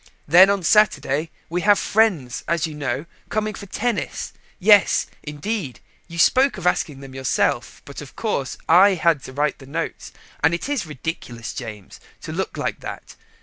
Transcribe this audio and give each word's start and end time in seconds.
Then 0.27 0.49
on 0.49 0.63
Saturday 0.63 1.29
we 1.47 1.61
have 1.61 1.77
friends, 1.77 2.43
as 2.47 2.65
you 2.65 2.73
know, 2.73 3.05
coming 3.29 3.53
for 3.53 3.67
tennis. 3.67 4.33
Yes, 4.57 5.05
indeed, 5.21 5.79
you 6.07 6.17
spoke 6.17 6.57
of 6.57 6.65
asking 6.65 7.01
them 7.01 7.13
yourself, 7.13 7.83
but, 7.85 8.01
of 8.01 8.15
course, 8.15 8.57
I 8.67 8.95
had 8.95 9.21
to 9.25 9.33
write 9.33 9.59
the 9.59 9.67
notes, 9.67 10.11
and 10.43 10.55
it 10.55 10.67
is 10.67 10.87
ridiculous, 10.87 11.53
James, 11.53 11.99
to 12.23 12.31
look 12.31 12.57
like 12.57 12.79
that. 12.79 13.15